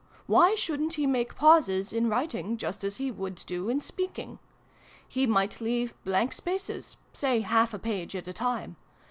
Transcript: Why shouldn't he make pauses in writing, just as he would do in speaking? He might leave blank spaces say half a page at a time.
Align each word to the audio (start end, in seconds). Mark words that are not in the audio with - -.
Why 0.25 0.55
shouldn't 0.55 0.95
he 0.95 1.05
make 1.05 1.35
pauses 1.35 1.93
in 1.93 2.09
writing, 2.09 2.57
just 2.57 2.83
as 2.83 2.97
he 2.97 3.11
would 3.11 3.35
do 3.45 3.69
in 3.69 3.81
speaking? 3.81 4.39
He 5.07 5.27
might 5.27 5.61
leave 5.61 5.93
blank 6.03 6.33
spaces 6.33 6.97
say 7.13 7.41
half 7.41 7.71
a 7.71 7.77
page 7.77 8.15
at 8.15 8.27
a 8.27 8.33
time. 8.33 8.77